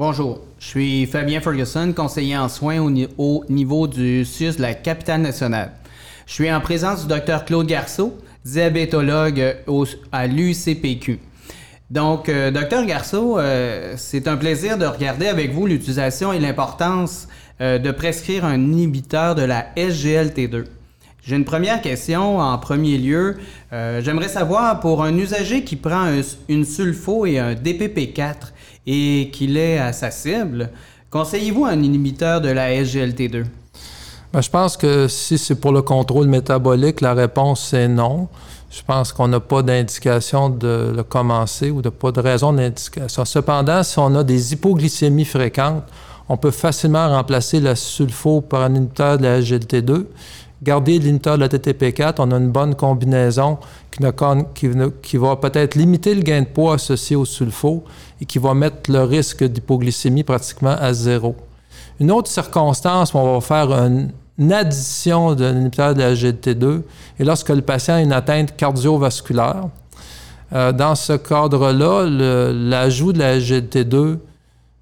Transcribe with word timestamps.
Bonjour, 0.00 0.40
je 0.58 0.64
suis 0.64 1.04
Fabien 1.04 1.42
Ferguson, 1.42 1.92
conseiller 1.94 2.34
en 2.34 2.48
soins 2.48 2.78
au, 3.18 3.44
niveau 3.50 3.86
du 3.86 4.24
CIUS 4.24 4.56
de 4.56 4.62
la 4.62 4.72
capitale 4.72 5.20
nationale. 5.20 5.72
Je 6.26 6.32
suis 6.32 6.50
en 6.50 6.58
présence 6.62 7.06
du 7.06 7.14
Dr 7.14 7.44
Claude 7.44 7.66
Garceau, 7.66 8.16
diabétologue 8.42 9.58
à 10.10 10.26
l'UCPQ. 10.26 11.18
Donc, 11.90 12.30
euh, 12.30 12.50
docteur 12.50 12.86
Garceau, 12.86 13.38
euh, 13.38 13.92
c'est 13.98 14.26
un 14.26 14.38
plaisir 14.38 14.78
de 14.78 14.86
regarder 14.86 15.26
avec 15.26 15.52
vous 15.52 15.66
l'utilisation 15.66 16.32
et 16.32 16.38
l'importance 16.38 17.28
euh, 17.60 17.78
de 17.78 17.90
prescrire 17.90 18.46
un 18.46 18.58
inhibiteur 18.58 19.34
de 19.34 19.42
la 19.42 19.66
SGLT2. 19.76 20.64
J'ai 21.22 21.36
une 21.36 21.44
première 21.44 21.82
question 21.82 22.38
en 22.38 22.56
premier 22.58 22.96
lieu. 22.96 23.36
J'aimerais 23.70 24.28
savoir 24.28 24.80
pour 24.80 25.04
un 25.04 25.16
usager 25.16 25.64
qui 25.64 25.76
prend 25.76 26.06
une 26.48 26.64
sulfo 26.64 27.26
et 27.26 27.38
un 27.38 27.54
DPP4 27.54 28.34
et 28.86 29.30
qu'il 29.32 29.56
est 29.56 29.78
à 29.78 29.92
sa 29.92 30.10
cible, 30.10 30.70
conseillez-vous 31.10 31.66
un 31.66 31.82
inhibiteur 31.82 32.40
de 32.40 32.48
la 32.48 32.70
SGLT2? 32.70 33.44
Ben, 34.32 34.40
je 34.40 34.48
pense 34.48 34.76
que 34.76 35.08
si 35.08 35.36
c'est 35.36 35.56
pour 35.56 35.72
le 35.72 35.82
contrôle 35.82 36.26
métabolique, 36.26 37.00
la 37.00 37.14
réponse 37.14 37.68
c'est 37.70 37.88
non. 37.88 38.28
Je 38.70 38.80
pense 38.86 39.12
qu'on 39.12 39.28
n'a 39.28 39.40
pas 39.40 39.62
d'indication 39.62 40.48
de 40.48 40.92
le 40.96 41.02
commencer 41.02 41.70
ou 41.70 41.82
de 41.82 41.88
pas 41.88 42.12
de 42.12 42.20
raison 42.20 42.52
d'indication. 42.52 43.24
Cependant, 43.24 43.82
si 43.82 43.98
on 43.98 44.14
a 44.14 44.24
des 44.24 44.52
hypoglycémies 44.52 45.24
fréquentes, 45.24 45.84
on 46.28 46.36
peut 46.36 46.52
facilement 46.52 47.08
remplacer 47.08 47.60
la 47.60 47.74
sulfo 47.74 48.40
par 48.40 48.62
un 48.62 48.74
inhibiteur 48.74 49.18
de 49.18 49.24
la 49.24 49.40
SGLT2. 49.40 50.04
Garder 50.62 50.98
l'inhibiteur 50.98 51.36
de 51.36 51.40
la 51.40 51.48
TTP4, 51.48 52.16
on 52.18 52.32
a 52.32 52.36
une 52.36 52.50
bonne 52.50 52.74
combinaison 52.74 53.58
qui, 53.90 55.16
va 55.16 55.36
peut-être 55.36 55.74
limiter 55.74 56.14
le 56.14 56.20
gain 56.20 56.42
de 56.42 56.46
poids 56.46 56.74
associé 56.74 57.16
au 57.16 57.24
sulfo 57.24 57.84
et 58.20 58.26
qui 58.26 58.38
va 58.38 58.52
mettre 58.52 58.90
le 58.90 59.02
risque 59.04 59.42
d'hypoglycémie 59.42 60.22
pratiquement 60.22 60.76
à 60.78 60.92
zéro. 60.92 61.34
Une 61.98 62.10
autre 62.10 62.28
circonstance 62.28 63.14
où 63.14 63.18
on 63.18 63.38
va 63.38 63.40
faire 63.40 63.72
un, 63.72 64.08
une 64.40 64.52
addition 64.52 65.34
d'un 65.34 65.52
inhibiteur 65.52 65.94
de 65.94 66.00
la 66.00 66.14
GT2 66.14 66.82
et 67.18 67.24
lorsque 67.24 67.50
le 67.50 67.62
patient 67.62 67.94
a 67.94 68.00
une 68.00 68.12
atteinte 68.12 68.56
cardiovasculaire. 68.56 69.68
Euh, 70.52 70.72
dans 70.72 70.94
ce 70.94 71.12
cadre-là, 71.12 72.06
l'ajout 72.52 73.12
de 73.12 73.18
la 73.18 73.38
GT2, 73.38 74.18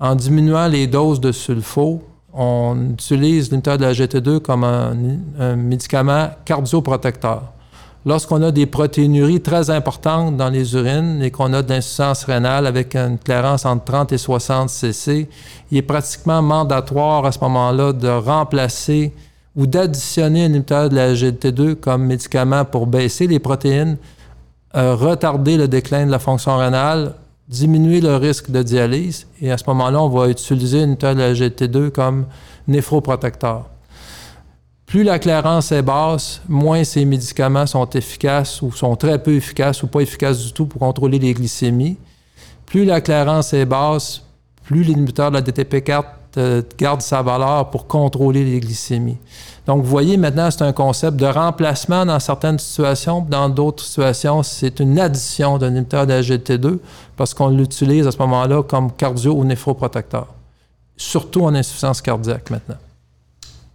en 0.00 0.14
diminuant 0.16 0.66
les 0.66 0.86
doses 0.86 1.20
de 1.20 1.32
sulfo, 1.32 2.02
on 2.32 2.90
utilise 2.92 3.50
l'inhibiteur 3.50 3.78
de 3.78 3.82
la 3.84 3.92
GT2 3.92 4.40
comme 4.40 4.64
un, 4.64 5.56
médicament 5.56 6.30
cardioprotecteur. 6.44 7.42
Lorsqu'on 8.04 8.42
a 8.42 8.50
des 8.50 8.66
protéinuries 8.66 9.40
très 9.40 9.70
importantes 9.70 10.36
dans 10.36 10.48
les 10.48 10.74
urines 10.74 11.22
et 11.22 11.30
qu'on 11.30 11.52
a 11.52 11.62
de 11.62 11.68
l'insuffisance 11.68 12.24
rénale 12.24 12.66
avec 12.66 12.96
une 12.96 13.16
clairance 13.16 13.64
entre 13.64 13.84
30 13.84 14.12
et 14.12 14.18
60 14.18 14.68
cc, 14.70 15.28
il 15.70 15.78
est 15.78 15.82
pratiquement 15.82 16.42
mandatoire 16.42 17.24
à 17.24 17.30
ce 17.30 17.38
moment-là 17.40 17.92
de 17.92 18.08
remplacer 18.08 19.12
ou 19.54 19.66
d'additionner 19.66 20.46
un 20.46 20.88
de 20.88 20.94
la 20.96 21.12
GLT2 21.12 21.76
comme 21.76 22.06
médicament 22.06 22.64
pour 22.64 22.86
baisser 22.86 23.28
les 23.28 23.38
protéines, 23.38 23.98
euh, 24.74 24.96
retarder 24.96 25.56
le 25.56 25.68
déclin 25.68 26.06
de 26.06 26.10
la 26.10 26.18
fonction 26.18 26.56
rénale, 26.56 27.14
diminuer 27.52 28.00
le 28.00 28.16
risque 28.16 28.50
de 28.50 28.62
dialyse. 28.62 29.26
Et 29.40 29.52
à 29.52 29.58
ce 29.58 29.64
moment-là, 29.68 30.02
on 30.02 30.08
va 30.08 30.28
utiliser 30.28 30.80
un 30.80 30.84
inhibiteur 30.84 31.14
de 31.14 31.20
la 31.20 31.32
GLT2 31.34 31.90
comme 31.90 32.26
néphroprotecteur. 32.66 33.66
Plus 34.86 35.04
la 35.04 35.18
clairance 35.18 35.72
est 35.72 35.82
basse, 35.82 36.42
moins 36.48 36.84
ces 36.84 37.04
médicaments 37.04 37.66
sont 37.66 37.88
efficaces 37.90 38.60
ou 38.62 38.72
sont 38.72 38.96
très 38.96 39.22
peu 39.22 39.34
efficaces 39.34 39.82
ou 39.82 39.86
pas 39.86 40.00
efficaces 40.00 40.44
du 40.44 40.52
tout 40.52 40.66
pour 40.66 40.80
contrôler 40.80 41.18
les 41.18 41.32
glycémies. 41.32 41.96
Plus 42.66 42.84
la 42.84 43.00
clairance 43.00 43.54
est 43.54 43.64
basse, 43.64 44.22
plus 44.64 44.82
l'inhibiteur 44.82 45.30
de 45.30 45.36
la 45.36 45.42
DTP4 45.42 46.04
euh, 46.38 46.62
garde 46.78 47.02
sa 47.02 47.22
valeur 47.22 47.70
pour 47.70 47.86
contrôler 47.86 48.44
les 48.44 48.60
glycémies. 48.60 49.18
Donc, 49.66 49.82
vous 49.82 49.88
voyez, 49.88 50.16
maintenant, 50.16 50.50
c'est 50.50 50.62
un 50.62 50.72
concept 50.72 51.16
de 51.16 51.26
remplacement 51.26 52.04
dans 52.04 52.18
certaines 52.18 52.58
situations. 52.58 53.24
Dans 53.28 53.48
d'autres 53.48 53.84
situations, 53.84 54.42
c'est 54.42 54.80
une 54.80 54.98
addition 54.98 55.58
d'un 55.58 55.70
inhibiteur 55.70 56.06
de 56.06 56.12
la 56.12 56.20
GT2 56.20 56.78
parce 57.16 57.32
qu'on 57.34 57.48
l'utilise 57.48 58.06
à 58.06 58.10
ce 58.10 58.18
moment-là 58.18 58.62
comme 58.62 58.90
cardio 58.90 59.34
ou 59.34 59.44
néphroprotecteur, 59.44 60.26
surtout 60.96 61.42
en 61.42 61.54
insuffisance 61.54 62.02
cardiaque 62.02 62.50
maintenant. 62.50 62.78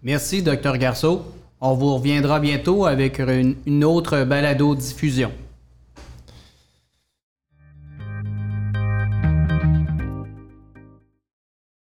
Merci, 0.03 0.41
Dr 0.41 0.77
Garceau. 0.77 1.21
On 1.61 1.73
vous 1.73 1.95
reviendra 1.95 2.39
bientôt 2.39 2.85
avec 2.85 3.19
une, 3.19 3.55
une 3.65 3.83
autre 3.83 4.23
balado-diffusion. 4.23 5.31